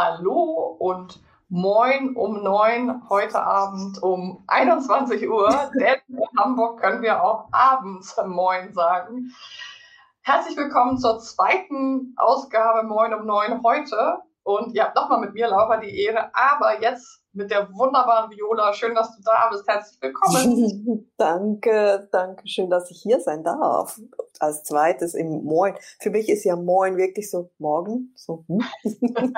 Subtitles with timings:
[0.00, 1.20] Hallo und
[1.50, 8.16] moin um neun heute Abend um 21 Uhr, denn in Hamburg können wir auch abends
[8.26, 9.30] moin sagen.
[10.22, 14.22] Herzlich willkommen zur zweiten Ausgabe Moin um neun heute.
[14.42, 18.72] Und ihr habt nochmal mit mir, Laura, die Ehre, aber jetzt mit der wunderbaren Viola.
[18.72, 19.66] Schön, dass du da bist.
[19.68, 21.10] Herzlich willkommen.
[21.16, 23.98] danke, danke schön, dass ich hier sein darf.
[24.38, 25.76] Als zweites im Moin.
[26.00, 28.12] Für mich ist ja Moin wirklich so morgen.
[28.16, 28.44] So.
[28.48, 28.64] Hm?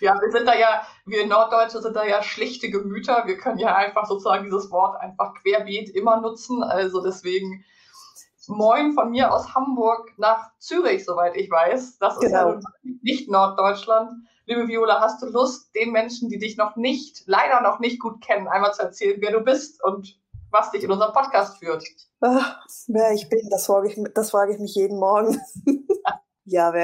[0.00, 3.24] ja, wir sind da ja, wir Norddeutsche sind da ja schlichte Gemüter.
[3.26, 6.62] Wir können ja einfach sozusagen dieses Wort einfach querbeet immer nutzen.
[6.62, 7.64] Also deswegen
[8.48, 11.98] Moin von mir aus Hamburg nach Zürich, soweit ich weiß.
[11.98, 12.54] Das genau.
[12.54, 14.12] ist ja nicht Norddeutschland.
[14.46, 18.20] Liebe Viola, hast du Lust, den Menschen, die dich noch nicht, leider noch nicht gut
[18.20, 20.18] kennen, einmal zu erzählen, wer du bist und
[20.50, 21.84] was dich in unserem Podcast führt?
[22.20, 25.40] Ach, wer ich bin, das frage ich, das frage ich mich jeden Morgen.
[25.66, 26.20] Ja,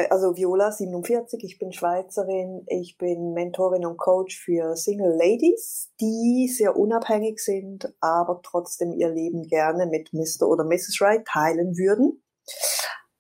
[0.09, 6.49] also Viola, 47, ich bin Schweizerin, ich bin Mentorin und Coach für Single Ladies, die
[6.49, 10.47] sehr unabhängig sind, aber trotzdem ihr Leben gerne mit Mr.
[10.47, 10.99] oder Mrs.
[11.01, 12.23] Right teilen würden,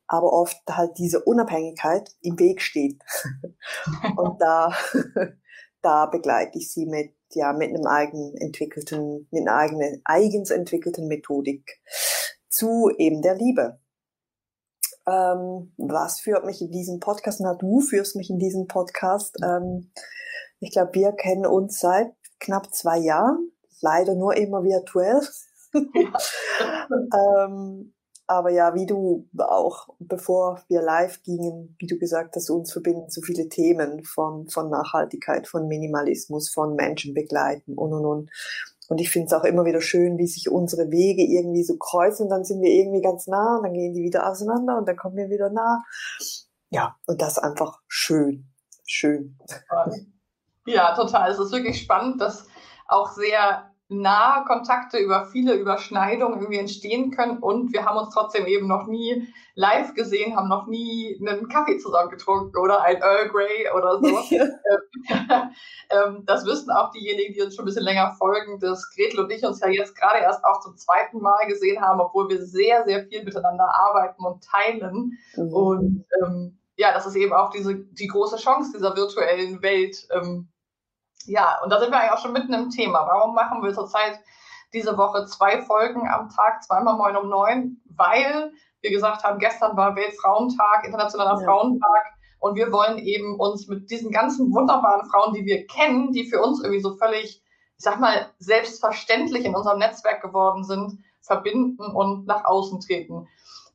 [0.06, 3.02] aber oft halt diese Unabhängigkeit im Weg steht.
[4.16, 4.72] und da,
[5.82, 11.08] da begleite ich sie mit, ja, mit einem eigen entwickelten, mit einer eigenen, eigens entwickelten
[11.08, 11.80] Methodik
[12.48, 13.80] zu eben der Liebe.
[15.08, 17.40] Ähm, was führt mich in diesen Podcast?
[17.40, 19.36] Na, du führst mich in diesen Podcast.
[19.42, 19.90] Ähm,
[20.60, 25.22] ich glaube, wir kennen uns seit knapp zwei Jahren, leider nur immer virtuell.
[25.74, 27.94] ähm,
[28.26, 33.08] aber ja, wie du auch, bevor wir live gingen, wie du gesagt hast, uns verbinden
[33.08, 38.30] so viele Themen von, von Nachhaltigkeit, von Minimalismus, von Menschen begleiten und und und.
[38.88, 42.28] Und ich finde es auch immer wieder schön, wie sich unsere Wege irgendwie so kreuzen.
[42.28, 45.16] Dann sind wir irgendwie ganz nah und dann gehen die wieder auseinander und dann kommen
[45.16, 45.84] wir wieder nah.
[46.70, 48.48] Ja, und das einfach schön.
[48.86, 49.38] Schön.
[50.64, 51.30] Ja, total.
[51.30, 52.46] Es ist wirklich spannend, dass
[52.86, 58.46] auch sehr nahe Kontakte über viele Überschneidungen irgendwie entstehen können und wir haben uns trotzdem
[58.46, 63.28] eben noch nie live gesehen, haben noch nie einen Kaffee zusammen getrunken oder ein Earl
[63.28, 64.08] Grey oder so.
[65.90, 69.32] Ähm, das wissen auch diejenigen, die uns schon ein bisschen länger folgen, dass Gretel und
[69.32, 72.84] ich uns ja jetzt gerade erst auch zum zweiten Mal gesehen haben, obwohl wir sehr,
[72.84, 75.18] sehr viel miteinander arbeiten und teilen.
[75.34, 75.52] Mhm.
[75.54, 80.48] Und ähm, ja, das ist eben auch diese, die große Chance dieser virtuellen Welt, ähm,
[81.28, 83.06] ja, und da sind wir eigentlich auch schon mitten im Thema.
[83.06, 84.18] Warum machen wir zurzeit
[84.72, 87.80] diese Woche zwei Folgen am Tag, zweimal neun um neun?
[87.96, 91.46] Weil wir gesagt haben, gestern war Weltfrauentag, Internationaler ja.
[91.46, 92.14] Frauentag.
[92.40, 96.40] Und wir wollen eben uns mit diesen ganzen wunderbaren Frauen, die wir kennen, die für
[96.40, 97.42] uns irgendwie so völlig,
[97.76, 103.26] ich sag mal, selbstverständlich in unserem Netzwerk geworden sind, verbinden und nach außen treten.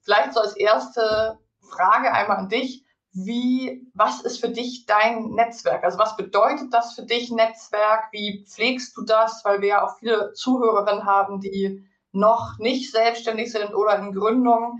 [0.01, 2.82] Vielleicht so als erste Frage einmal an dich
[3.13, 5.83] wie, was ist für dich dein Netzwerk?
[5.83, 8.05] Also was bedeutet das für dich Netzwerk?
[8.11, 9.45] Wie pflegst du das?
[9.45, 14.79] Weil wir ja auch viele Zuhörerinnen haben, die noch nicht selbstständig sind oder in Gründung.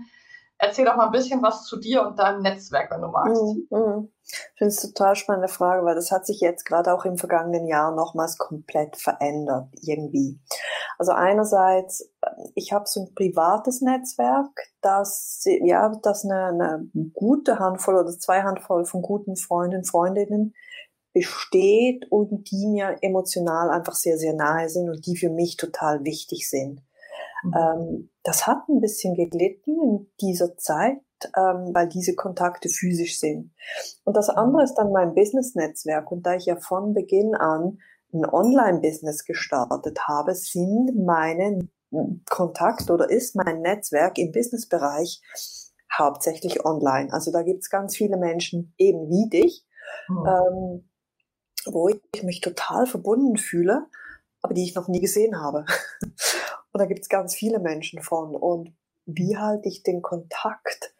[0.58, 3.40] Erzähl doch mal ein bisschen was zu dir und deinem Netzwerk, wenn du magst.
[3.42, 3.66] Mhm.
[3.70, 4.08] mhm.
[4.26, 7.66] Ich finde es total spannende Frage, weil das hat sich jetzt gerade auch im vergangenen
[7.66, 10.40] Jahr nochmals komplett verändert, irgendwie.
[10.98, 12.10] Also einerseits,
[12.54, 14.50] ich habe so ein privates Netzwerk,
[14.80, 20.54] das, ja, das eine, eine gute Handvoll oder zwei Handvoll von guten Freunden, Freundinnen
[21.12, 26.04] besteht und die mir emotional einfach sehr, sehr nahe sind und die für mich total
[26.04, 26.82] wichtig sind.
[27.44, 27.54] Mhm.
[27.56, 30.98] Ähm, das hat ein bisschen geglitten in dieser Zeit,
[31.36, 33.52] ähm, weil diese Kontakte physisch sind.
[34.04, 36.10] Und das andere ist dann mein Business-Netzwerk.
[36.10, 37.78] Und da ich ja von Beginn an
[38.14, 41.68] ein Online-Business gestartet habe, sind meine
[42.28, 45.20] Kontakt oder ist mein Netzwerk im Business-Bereich
[45.96, 47.12] hauptsächlich online.
[47.12, 49.66] Also da gibt es ganz viele Menschen eben wie dich.
[50.08, 50.26] Mhm.
[50.26, 50.88] Ähm,
[51.66, 53.86] wo ich mich total verbunden fühle,
[54.42, 55.64] aber die ich noch nie gesehen habe.
[56.72, 58.34] Und da gibt es ganz viele Menschen von.
[58.34, 58.74] Und
[59.06, 60.93] wie halte ich den Kontakt?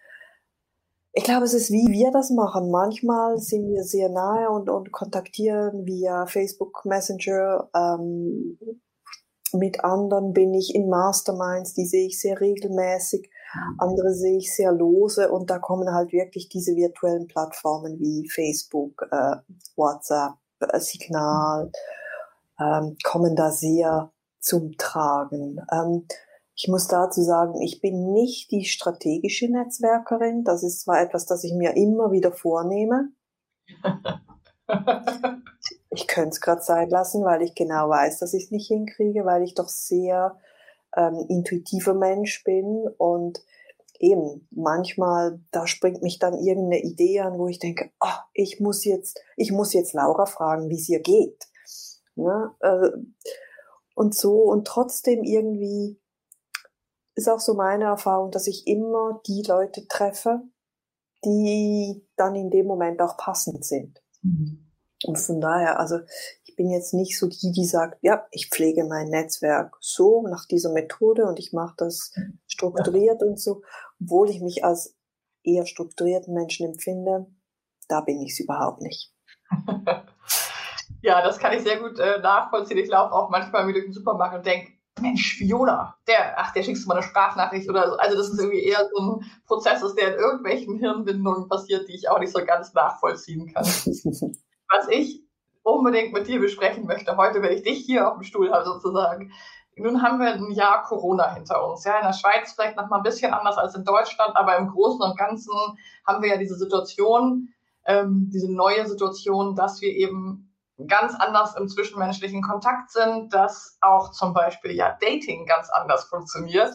[1.16, 2.72] Ich glaube, es ist wie wir das machen.
[2.72, 7.70] Manchmal sind wir sehr nahe und, und kontaktieren via Facebook Messenger.
[7.72, 8.58] Ähm,
[9.52, 13.31] mit anderen bin ich in Masterminds, die sehe ich sehr regelmäßig.
[13.55, 13.76] Mhm.
[13.78, 19.06] Andere sehe ich sehr lose und da kommen halt wirklich diese virtuellen Plattformen wie Facebook,
[19.12, 19.37] äh,
[19.76, 21.70] WhatsApp, äh, Signal,
[22.58, 25.61] ähm, kommen da sehr zum Tragen.
[25.72, 26.06] Ähm,
[26.56, 30.44] ich muss dazu sagen, ich bin nicht die strategische Netzwerkerin.
[30.44, 33.08] Das ist zwar etwas, das ich mir immer wieder vornehme.
[35.90, 39.24] ich könnte es gerade sein lassen, weil ich genau weiß, dass ich es nicht hinkriege,
[39.24, 40.38] weil ich doch sehr
[40.96, 43.42] ähm, intuitiver Mensch bin und
[43.98, 48.84] eben manchmal da springt mich dann irgendeine Idee an, wo ich denke, oh, ich muss
[48.84, 51.48] jetzt, ich muss jetzt Laura fragen, wie es ihr geht.
[52.16, 52.90] Ja, äh,
[53.96, 55.98] und so und trotzdem irgendwie
[57.14, 60.43] ist auch so meine Erfahrung, dass ich immer die Leute treffe,
[61.25, 64.02] die dann in dem Moment auch passend sind.
[64.22, 64.64] Mhm.
[65.06, 66.00] Und von daher, also
[66.44, 70.46] ich bin jetzt nicht so die, die sagt, ja, ich pflege mein Netzwerk so nach
[70.46, 72.12] dieser Methode und ich mache das
[72.46, 73.26] strukturiert ja.
[73.26, 73.62] und so,
[74.00, 74.96] obwohl ich mich als
[75.43, 77.26] eher strukturierten Menschen empfinde,
[77.88, 79.12] da bin ich es überhaupt nicht.
[81.02, 82.78] ja, das kann ich sehr gut äh, nachvollziehen.
[82.78, 86.85] Ich laufe auch manchmal wieder den Supermarkt und denke, Mensch, Fiona, der, ach, der schickst
[86.85, 87.96] du mal eine Sprachnachricht oder so.
[87.96, 92.08] Also das ist irgendwie eher so ein Prozess, der in irgendwelchen Hirnbindungen passiert, die ich
[92.08, 93.64] auch nicht so ganz nachvollziehen kann.
[94.70, 95.23] Was ich
[95.64, 99.32] unbedingt mit dir besprechen möchte, heute, wenn ich dich hier auf dem Stuhl habe sozusagen.
[99.76, 101.85] Nun haben wir ein Jahr Corona hinter uns.
[101.85, 104.69] Ja, in der Schweiz vielleicht noch mal ein bisschen anders als in Deutschland, aber im
[104.69, 105.52] Großen und Ganzen
[106.06, 107.49] haben wir ja diese Situation,
[107.87, 110.53] ähm, diese neue Situation, dass wir eben
[110.87, 116.75] ganz anders im zwischenmenschlichen Kontakt sind, dass auch zum Beispiel ja Dating ganz anders funktioniert.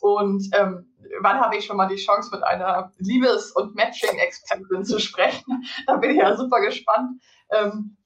[0.00, 4.98] Und ähm, wann habe ich schon mal die Chance, mit einer Liebes- und Matching-Expertin zu
[4.98, 5.64] sprechen?
[5.86, 7.20] da bin ich ja super gespannt.
[7.50, 7.96] Ähm,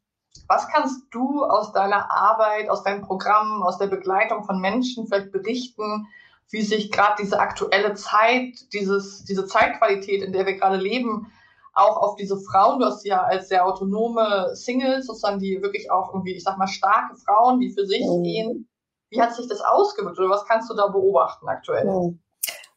[0.49, 5.31] was kannst du aus deiner Arbeit, aus deinen Programmen, aus der Begleitung von Menschen vielleicht
[5.31, 6.09] berichten,
[6.51, 11.33] wie sich gerade diese aktuelle Zeit, dieses, diese Zeitqualität, in der wir gerade leben,
[11.75, 15.91] auch auf diese Frauen, du hast sie ja als sehr autonome Singles, sozusagen, die wirklich
[15.91, 18.23] auch irgendwie, ich sag mal, starke Frauen, die für sich mhm.
[18.23, 18.69] gehen.
[19.11, 21.85] Wie hat sich das ausgewirkt oder was kannst du da beobachten aktuell?
[21.85, 22.21] Mhm.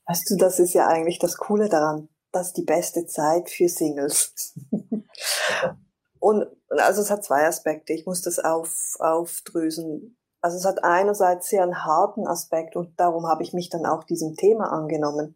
[0.08, 2.10] Weißt du, das ist ja eigentlich das Coole daran.
[2.32, 4.56] Das ist die beste Zeit für Singles.
[6.20, 7.94] Und also es hat zwei Aspekte.
[7.94, 10.17] Ich muss das auf, aufdrösen.
[10.42, 14.04] Also es hat einerseits sehr einen harten Aspekt und darum habe ich mich dann auch
[14.04, 15.36] diesem Thema angenommen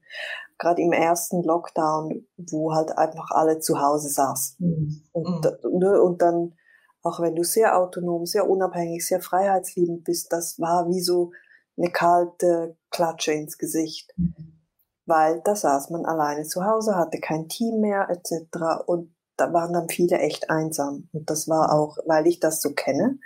[0.62, 4.58] gerade im ersten Lockdown, wo halt einfach alle zu Hause saßen.
[4.60, 5.04] Mhm.
[5.12, 5.80] Und, mhm.
[5.80, 6.54] ne, und dann,
[7.02, 11.32] auch wenn du sehr autonom, sehr unabhängig, sehr freiheitsliebend bist, das war wie so
[11.78, 14.14] eine kalte Klatsche ins Gesicht.
[14.18, 14.60] Mhm.
[15.08, 18.86] Weil da saß man alleine zu Hause, hatte kein Team mehr etc.
[18.86, 21.10] Und da waren dann viele echt einsam.
[21.12, 23.18] Und das war auch, weil ich das so kenne,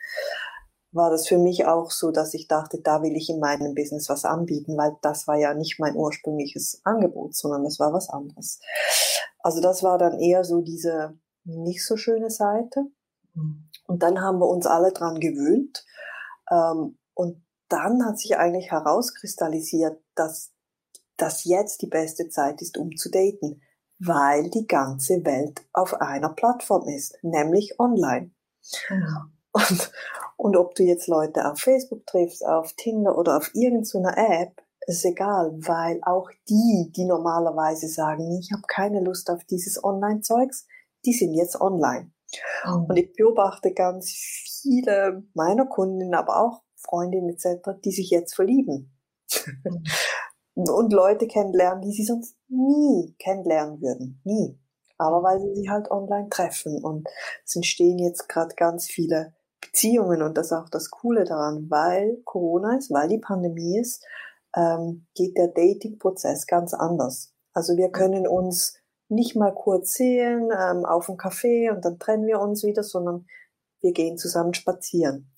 [0.95, 4.07] war das für mich auch so, dass ich dachte, da will ich in meinem Business
[4.07, 8.59] was anbieten, weil das war ja nicht mein ursprüngliches Angebot, sondern das war was anderes.
[9.39, 12.85] Also das war dann eher so diese nicht so schöne Seite.
[13.87, 15.85] Und dann haben wir uns alle dran gewöhnt.
[16.49, 20.54] Ähm, und dann hat sich eigentlich herauskristallisiert, dass
[21.18, 23.61] das jetzt die beste Zeit ist, um zu daten,
[23.99, 28.31] weil die ganze Welt auf einer Plattform ist, nämlich online.
[28.87, 29.25] Genau.
[29.52, 29.92] Und,
[30.37, 35.06] und ob du jetzt Leute auf Facebook triffst, auf Tinder oder auf irgendeiner App, ist
[35.06, 40.68] egal, weil auch die, die normalerweise sagen, ich habe keine Lust auf dieses Online-Zeugs,
[41.06, 42.11] die sind jetzt online.
[42.65, 42.85] Mhm.
[42.89, 44.11] Und ich beobachte ganz
[44.61, 48.92] viele meiner Kundinnen, aber auch Freundinnen etc., die sich jetzt verlieben.
[49.63, 49.83] Mhm.
[50.69, 54.21] und Leute kennenlernen, die sie sonst nie kennenlernen würden.
[54.23, 54.59] Nie.
[54.97, 56.81] Aber weil sie sich halt online treffen.
[56.81, 57.07] Und
[57.45, 59.33] es entstehen jetzt gerade ganz viele
[59.75, 64.05] Beziehungen und das ist auch das Coole daran, weil Corona ist, weil die Pandemie ist,
[64.55, 67.33] ähm, geht der Dating-Prozess ganz anders.
[67.51, 68.77] Also wir können uns
[69.09, 73.27] nicht mal kurz sehen ähm, auf dem Café und dann trennen wir uns wieder, sondern
[73.81, 75.29] wir gehen zusammen spazieren.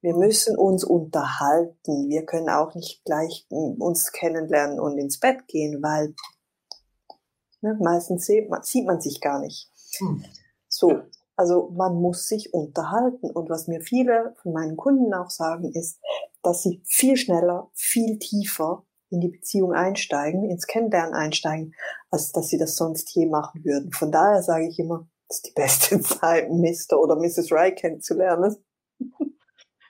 [0.00, 2.08] Wir müssen uns unterhalten.
[2.08, 6.14] Wir können auch nicht gleich hm, uns kennenlernen und ins Bett gehen, weil
[7.60, 9.70] ne, meistens sieht man, sieht man sich gar nicht.
[9.98, 10.24] Hm.
[10.68, 11.00] So,
[11.36, 13.30] also man muss sich unterhalten.
[13.30, 16.00] Und was mir viele von meinen Kunden auch sagen, ist,
[16.42, 21.74] dass sie viel schneller, viel tiefer in die Beziehung einsteigen, ins Kennenlernen einsteigen,
[22.10, 23.92] als dass sie das sonst je machen würden.
[23.92, 26.98] Von daher sage ich immer, Das ist die beste Zeit, Mr.
[26.98, 27.50] oder Mrs.
[27.50, 28.56] Ray kennenzulernen.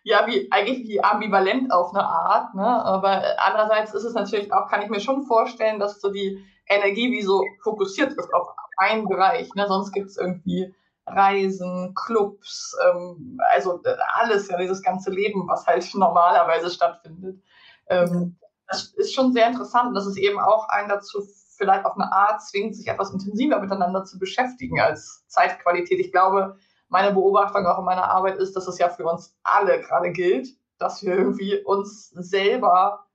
[0.06, 2.66] Ja, wie, eigentlich wie ambivalent auf eine Art, ne?
[2.66, 7.10] Aber andererseits ist es natürlich auch, kann ich mir schon vorstellen, dass so die Energie
[7.10, 9.66] wie so fokussiert ist auf einen Bereich, ne?
[9.66, 10.74] Sonst gibt es irgendwie
[11.06, 17.42] Reisen, Clubs, ähm, also äh, alles, ja, dieses ganze Leben, was halt normalerweise stattfindet.
[17.88, 19.96] Ähm, das ist schon sehr interessant.
[19.96, 21.22] Das ist eben auch ein dazu
[21.56, 26.00] vielleicht auf eine Art zwingt, sich etwas intensiver miteinander zu beschäftigen als Zeitqualität.
[26.00, 26.56] Ich glaube,
[26.88, 30.48] meine Beobachtung auch in meiner Arbeit ist, dass es ja für uns alle gerade gilt,
[30.78, 33.06] dass wir irgendwie uns selber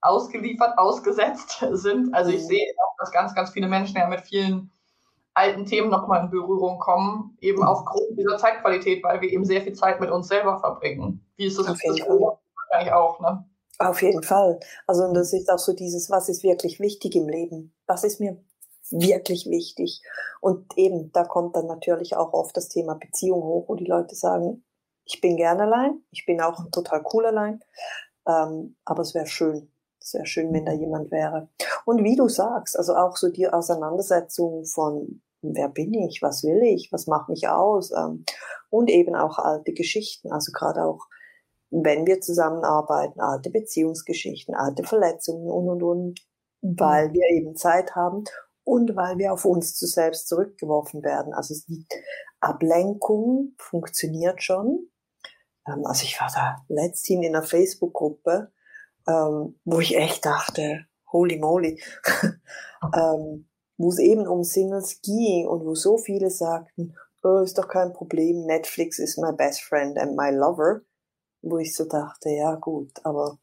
[0.00, 2.14] ausgeliefert, ausgesetzt sind.
[2.14, 4.70] Also ich sehe auch, dass ganz, ganz viele Menschen ja mit vielen
[5.36, 7.68] alten Themen nochmal in Berührung kommen, eben mhm.
[7.68, 11.24] aufgrund dieser Zeitqualität, weil wir eben sehr viel Zeit mit uns selber verbringen.
[11.36, 11.68] Wie ist das?
[11.68, 12.18] Auf jeden Fall.
[12.18, 13.44] Wahrscheinlich auch, ne?
[13.78, 14.58] Auf jeden Fall.
[14.86, 17.74] Also das ist auch so dieses, was ist wirklich wichtig im Leben?
[17.86, 18.42] Was ist mir
[18.90, 20.00] wirklich wichtig?
[20.40, 24.14] Und eben, da kommt dann natürlich auch oft das Thema Beziehung hoch, wo die Leute
[24.14, 24.64] sagen,
[25.04, 27.60] ich bin gern allein, ich bin auch total cool allein,
[28.26, 31.48] ähm, aber es wäre schön, es wäre schön, wenn da jemand wäre.
[31.84, 35.20] Und wie du sagst, also auch so die Auseinandersetzung von
[35.54, 38.24] wer bin ich, was will ich, was macht mich aus ähm,
[38.70, 41.06] und eben auch alte Geschichten, also gerade auch
[41.70, 46.20] wenn wir zusammenarbeiten, alte Beziehungsgeschichten, alte Verletzungen und und und,
[46.62, 48.24] weil wir eben Zeit haben
[48.64, 51.34] und weil wir auf uns zu selbst zurückgeworfen werden.
[51.34, 51.86] Also die
[52.40, 54.90] Ablenkung funktioniert schon.
[55.66, 58.52] Ähm, also ich war da letzthin in einer Facebook-Gruppe,
[59.06, 61.80] ähm, wo ich echt dachte, holy moly,
[62.94, 67.68] ähm, wo es eben um Singles ging und wo so viele sagten, oh, ist doch
[67.68, 70.82] kein Problem, Netflix ist my best friend and my lover
[71.50, 73.38] wo ich so dachte, ja gut, aber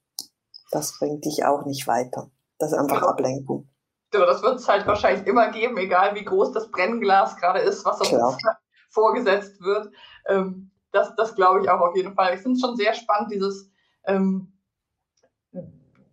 [0.71, 2.29] das bringt dich auch nicht weiter.
[2.59, 3.69] Das ist einfach Ablenkung.
[4.13, 7.83] Ja, das wird es halt wahrscheinlich immer geben, egal wie groß das Brennglas gerade ist,
[7.85, 8.11] was uns
[8.89, 9.91] vorgesetzt wird.
[10.27, 12.35] Ähm, das das glaube ich auch auf jeden Fall.
[12.35, 13.71] Ich finde es schon sehr spannend, dieses,
[14.05, 14.53] ähm,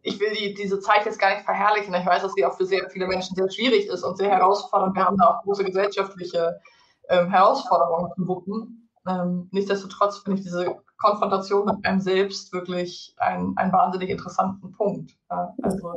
[0.02, 1.94] ich will die, diese Zeit jetzt gar nicht verherrlichen.
[1.94, 4.96] Ich weiß, dass sie auch für sehr viele Menschen sehr schwierig ist und sehr herausfordernd.
[4.96, 6.60] Wir haben da auch große gesellschaftliche
[7.08, 8.88] ähm, Herausforderungen zu wuppen.
[9.06, 15.12] Ähm, nichtsdestotrotz finde ich diese Konfrontation mit einem selbst wirklich ein, einen wahnsinnig interessanten Punkt.
[15.30, 15.94] Ja, also,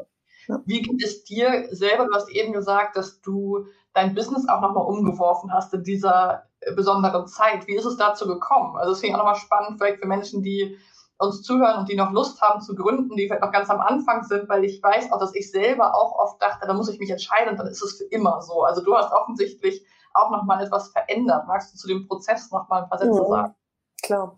[0.66, 2.06] wie geht es dir selber?
[2.06, 6.44] Du hast eben gesagt, dass du dein Business auch nochmal umgeworfen hast in dieser
[6.76, 7.68] besonderen Zeit.
[7.68, 8.76] Wie ist es dazu gekommen?
[8.78, 10.78] Also, es finde ich auch nochmal spannend, vielleicht für Menschen, die
[11.24, 14.24] uns zuhören und die noch Lust haben zu gründen, die vielleicht noch ganz am Anfang
[14.24, 17.10] sind, weil ich weiß auch, dass ich selber auch oft dachte, da muss ich mich
[17.10, 18.64] entscheiden und dann ist es für immer so.
[18.64, 21.46] Also du hast offensichtlich auch nochmal etwas verändert.
[21.48, 23.56] Magst du zu dem Prozess nochmal ein paar Sätze ja, sagen?
[24.02, 24.38] Klar.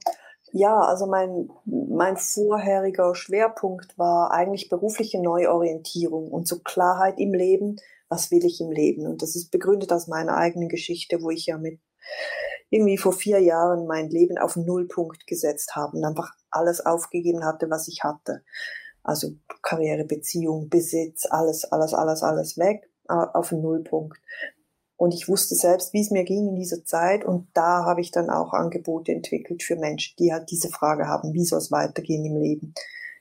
[0.51, 7.75] Ja, also mein, mein vorheriger Schwerpunkt war eigentlich berufliche Neuorientierung und so Klarheit im Leben.
[8.08, 9.08] Was will ich im Leben?
[9.08, 11.82] Und das ist begründet aus meiner eigenen Geschichte, wo ich ja mit
[12.70, 17.69] irgendwie vor vier Jahren mein Leben auf Nullpunkt gesetzt habe und einfach alles aufgegeben hatte,
[17.69, 18.43] was ich hatte.
[19.03, 24.19] Also Karriere, Beziehung, Besitz, alles, alles, alles, alles weg auf Nullpunkt.
[24.97, 27.25] Und ich wusste selbst, wie es mir ging in dieser Zeit.
[27.25, 31.33] Und da habe ich dann auch Angebote entwickelt für Menschen, die halt diese Frage haben,
[31.33, 32.74] wie soll es weitergehen im Leben,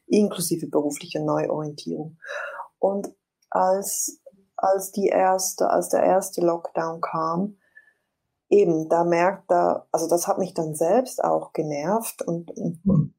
[0.07, 2.17] inklusive beruflicher Neuorientierung.
[2.79, 3.13] Und
[3.51, 4.21] als,
[4.57, 7.57] als die erste, als der erste Lockdown kam,
[8.49, 13.14] eben, da merkt er, also das hat mich dann selbst auch genervt und, und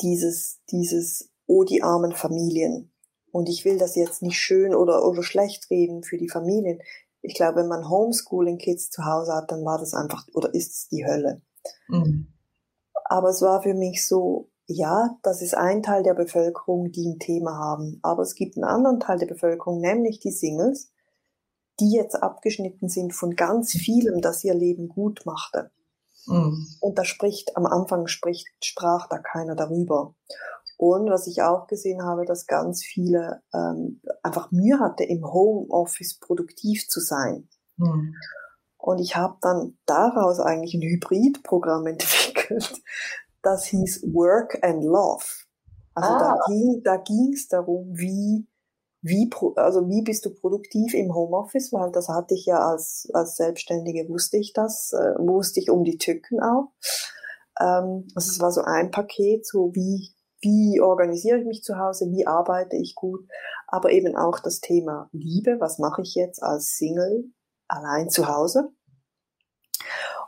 [0.00, 2.92] dieses, dieses, oh, die armen Familien.
[3.30, 6.80] Und ich will das jetzt nicht schön oder, oder schlecht reden für die Familien
[7.26, 10.88] ich glaube, wenn man Homeschooling-Kids zu Hause hat, dann war das einfach oder ist es
[10.88, 11.42] die Hölle.
[11.88, 12.32] Mhm.
[13.04, 17.18] Aber es war für mich so, ja, das ist ein Teil der Bevölkerung, die ein
[17.18, 17.98] Thema haben.
[18.02, 20.92] Aber es gibt einen anderen Teil der Bevölkerung, nämlich die Singles,
[21.80, 25.70] die jetzt abgeschnitten sind von ganz vielem, das ihr Leben gut machte.
[26.26, 26.66] Mhm.
[26.80, 30.14] Und da spricht, am Anfang spricht, sprach da keiner darüber.
[30.78, 36.18] Und was ich auch gesehen habe, dass ganz viele ähm, einfach Mühe hatte, im Homeoffice
[36.18, 37.48] produktiv zu sein.
[37.76, 38.14] Mhm.
[38.76, 42.82] Und ich habe dann daraus eigentlich ein Hybridprogramm entwickelt,
[43.42, 45.24] das hieß Work and Love.
[45.94, 46.18] Also ah.
[46.18, 48.46] da ging da ging's darum, wie
[49.06, 53.36] wie also wie bist du produktiv im Homeoffice, weil das hatte ich ja als als
[53.36, 56.72] Selbstständige wusste ich das, äh, wusste ich um die Tücken auch.
[57.60, 60.10] Ähm, also es war so ein Paket, so wie
[60.40, 63.26] wie organisiere ich mich zu Hause, wie arbeite ich gut,
[63.66, 67.24] aber eben auch das Thema Liebe, was mache ich jetzt als Single
[67.68, 68.70] allein zu Hause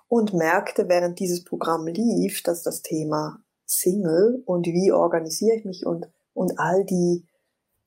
[0.08, 5.86] und merkte, während dieses Programm lief, dass das Thema Single und wie organisiere ich mich
[5.86, 7.27] und, und all die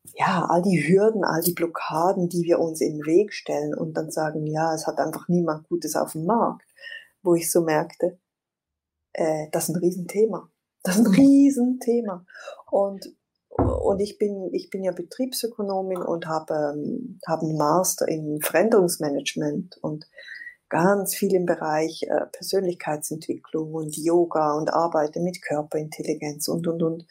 [0.03, 3.95] ja, all die Hürden, all die Blockaden, die wir uns in den Weg stellen und
[3.95, 6.67] dann sagen, ja, es hat einfach niemand Gutes auf dem Markt,
[7.21, 8.19] wo ich so merkte,
[9.13, 10.49] äh, das ist ein Riesenthema.
[10.83, 12.25] Das ist ein Riesenthema.
[12.71, 13.13] Und,
[13.57, 19.77] und ich bin, ich bin ja Betriebsökonomin und habe, ähm, habe einen Master in Veränderungsmanagement
[19.81, 20.07] und
[20.69, 27.05] ganz viel im Bereich äh, Persönlichkeitsentwicklung und Yoga und arbeite mit Körperintelligenz und, und, und.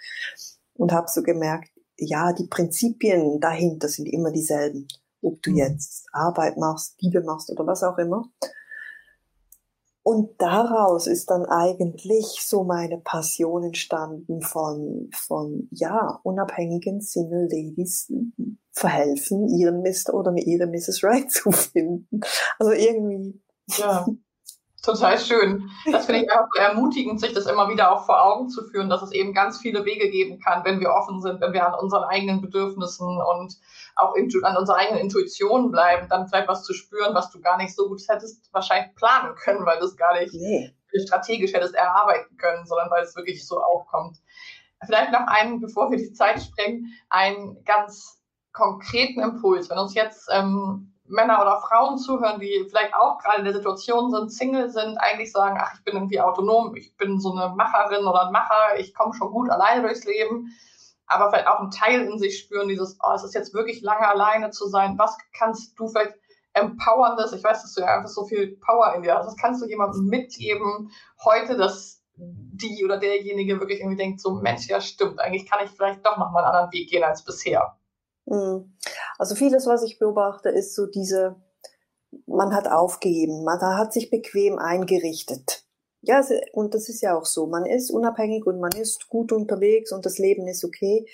[0.74, 4.88] Und habe so gemerkt, ja, die Prinzipien dahinter sind immer dieselben.
[5.22, 5.56] Ob du mhm.
[5.56, 8.24] jetzt Arbeit machst, Liebe machst oder was auch immer.
[10.02, 18.10] Und daraus ist dann eigentlich so meine Passion entstanden von, von, ja, unabhängigen Single Ladies
[18.72, 20.14] verhelfen, ihren Mr.
[20.14, 21.04] oder ihre Mrs.
[21.04, 22.20] Right zu finden.
[22.58, 23.40] Also irgendwie
[23.78, 24.06] ja,
[24.82, 25.70] total schön.
[25.90, 29.02] Das finde ich auch ermutigend, sich das immer wieder auch vor Augen zu führen, dass
[29.02, 32.04] es eben ganz viele Wege geben kann, wenn wir offen sind, wenn wir an unseren
[32.04, 33.56] eigenen Bedürfnissen und
[33.96, 37.74] auch an unserer eigenen Intuition bleiben, dann vielleicht was zu spüren, was du gar nicht
[37.74, 40.74] so gut hättest wahrscheinlich planen können, weil du es gar nicht nee.
[41.06, 44.18] strategisch hättest erarbeiten können, sondern weil es wirklich so aufkommt.
[44.84, 48.18] Vielleicht noch einen, bevor wir die Zeit sprengen, einen ganz
[48.52, 49.68] konkreten Impuls.
[49.68, 54.10] Wenn uns jetzt ähm, Männer oder Frauen zuhören, die vielleicht auch gerade in der Situation
[54.10, 58.06] sind, Single sind, eigentlich sagen, ach, ich bin irgendwie autonom, ich bin so eine Macherin
[58.06, 60.48] oder ein Macher, ich komme schon gut alleine durchs Leben,
[61.06, 64.06] aber vielleicht auch einen Teil in sich spüren, dieses, oh, es ist jetzt wirklich lange
[64.06, 66.14] alleine zu sein, was kannst du vielleicht
[66.52, 69.62] empowerndes, ich weiß, dass du ja einfach so viel Power in dir hast, was kannst
[69.62, 70.90] du jemandem mitgeben
[71.24, 75.70] heute, dass die oder derjenige wirklich irgendwie denkt, so Mensch, ja stimmt, eigentlich kann ich
[75.70, 77.76] vielleicht doch nochmal einen anderen Weg gehen als bisher.
[78.30, 78.72] Mhm.
[79.18, 81.36] Also vieles, was ich beobachte, ist so diese,
[82.26, 85.64] man hat aufgegeben, man hat sich bequem eingerichtet.
[86.02, 87.46] Ja, und das ist ja auch so.
[87.46, 91.06] Man ist unabhängig und man ist gut unterwegs und das Leben ist okay.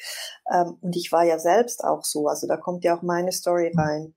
[0.52, 2.28] Ähm, und ich war ja selbst auch so.
[2.28, 4.14] Also da kommt ja auch meine Story rein.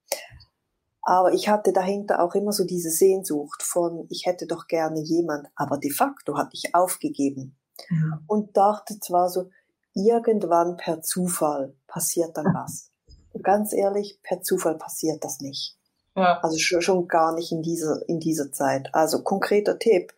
[1.01, 5.47] Aber ich hatte dahinter auch immer so diese Sehnsucht von, ich hätte doch gerne jemand.
[5.55, 7.57] Aber de facto hatte ich aufgegeben.
[7.89, 8.19] Ja.
[8.27, 9.49] Und dachte zwar so,
[9.95, 12.88] irgendwann per Zufall passiert dann was.
[13.33, 15.77] Und ganz ehrlich, per Zufall passiert das nicht.
[16.15, 16.39] Ja.
[16.41, 18.89] Also schon, gar nicht in dieser, in dieser Zeit.
[18.93, 20.13] Also konkreter Tipp,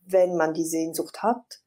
[0.00, 1.62] wenn man die Sehnsucht hat,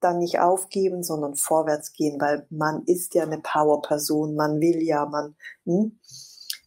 [0.00, 5.06] dann nicht aufgeben, sondern vorwärts gehen, weil man ist ja eine Power-Person, man will ja,
[5.06, 6.00] man, hm?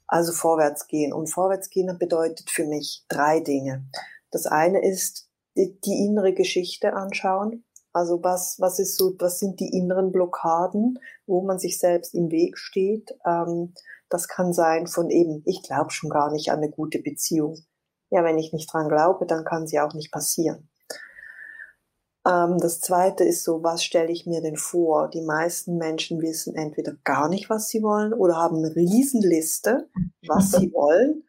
[0.07, 1.13] also vorwärts gehen.
[1.13, 3.85] Und vorwärts gehen bedeutet für mich drei Dinge.
[4.31, 7.64] Das eine ist die, die innere Geschichte anschauen.
[7.95, 12.29] Also was, was ist so, was sind die inneren Blockaden, wo man sich selbst im
[12.29, 13.17] Weg steht?
[13.25, 13.73] Ähm,
[14.09, 17.57] das kann sein von eben, ich glaube schon gar nicht an eine gute Beziehung.
[18.09, 20.69] Ja, wenn ich nicht dran glaube, dann kann sie auch nicht passieren.
[22.27, 25.09] Ähm, das zweite ist so, was stelle ich mir denn vor?
[25.09, 29.87] Die meisten Menschen wissen entweder gar nicht, was sie wollen oder haben eine Riesenliste,
[30.27, 31.23] was sie wollen.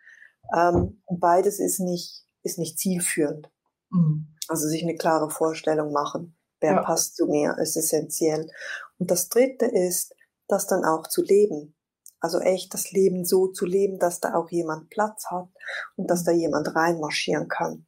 [0.53, 3.53] Ähm, beides ist nicht, ist nicht zielführend.
[3.91, 4.35] Mhm.
[4.49, 6.37] Also sich eine klare Vorstellung machen.
[6.61, 6.83] Wer ja.
[6.83, 8.51] passt zu mir, ist essentiell.
[8.99, 10.15] Und das dritte ist,
[10.49, 11.75] das dann auch zu leben.
[12.21, 15.49] Also echt das Leben so zu leben, dass da auch jemand Platz hat
[15.97, 17.87] und dass da jemand reinmarschieren kann.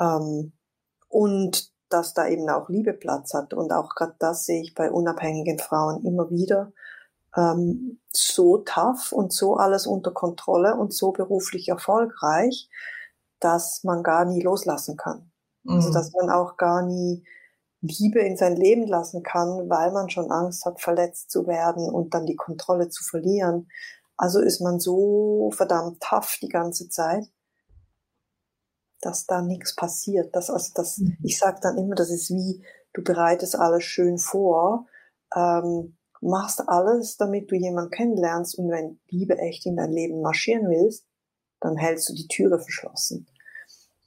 [0.00, 0.52] Ähm,
[1.08, 3.54] und dass da eben auch Liebe Platz hat.
[3.54, 6.72] Und auch gerade das sehe ich bei unabhängigen Frauen immer wieder.
[7.36, 12.68] Ähm, so tough und so alles unter Kontrolle und so beruflich erfolgreich,
[13.38, 15.30] dass man gar nie loslassen kann.
[15.66, 15.76] Also mhm.
[15.76, 17.24] Also dass man auch gar nie
[17.86, 22.14] Liebe in sein Leben lassen kann, weil man schon Angst hat, verletzt zu werden und
[22.14, 23.68] dann die Kontrolle zu verlieren.
[24.16, 27.26] Also ist man so verdammt tough die ganze Zeit,
[29.00, 30.34] dass da nichts passiert.
[30.34, 31.18] Das, also das, mhm.
[31.22, 34.86] ich sage dann immer, das ist wie, du bereitest alles schön vor,
[35.36, 40.70] ähm, machst alles, damit du jemanden kennenlernst und wenn Liebe echt in dein Leben marschieren
[40.70, 41.04] willst,
[41.60, 43.26] dann hältst du die Türe verschlossen.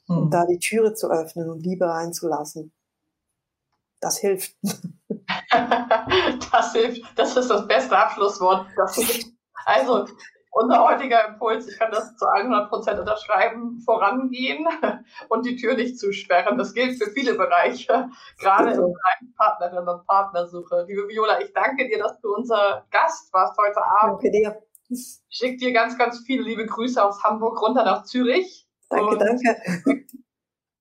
[0.08, 0.18] Mhm.
[0.18, 2.72] Und da die Türe zu öffnen und Liebe reinzulassen,
[4.00, 4.54] das hilft.
[6.52, 7.02] das hilft.
[7.16, 8.66] Das ist das beste Abschlusswort.
[9.64, 10.06] also,
[10.50, 14.66] unser heutiger Impuls, ich kann das zu 100 Prozent unterschreiben, vorangehen
[15.28, 16.58] und die Tür nicht zusperren.
[16.58, 18.08] Das gilt für viele Bereiche,
[18.38, 20.84] gerade im Bereich Partnerin und Partnersuche.
[20.88, 24.22] Liebe Viola, ich danke dir, dass du unser Gast warst heute Abend.
[24.22, 24.62] Danke dir.
[24.88, 28.66] Ich schicke dir ganz, ganz viele liebe Grüße aus Hamburg runter nach Zürich.
[28.88, 30.06] Danke, danke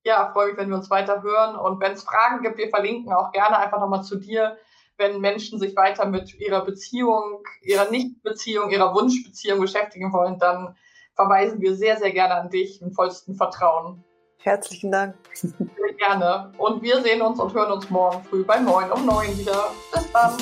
[0.08, 1.56] ja, freue mich, wenn wir uns weiter hören.
[1.56, 4.58] Und wenn es Fragen gibt, wir verlinken auch gerne einfach nochmal zu dir,
[4.98, 10.76] wenn Menschen sich weiter mit ihrer Beziehung, ihrer Nichtbeziehung, ihrer Wunschbeziehung beschäftigen wollen, dann
[11.16, 14.04] verweisen wir sehr, sehr gerne an dich im vollsten Vertrauen.
[14.40, 15.16] Herzlichen Dank.
[15.34, 16.52] Sehr gerne.
[16.58, 19.72] Und wir sehen uns und hören uns morgen früh bei 9 um 9 wieder.
[19.92, 20.38] Bis dann.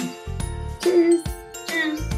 [0.79, 1.23] Tschüss.
[1.65, 2.14] Tschüss.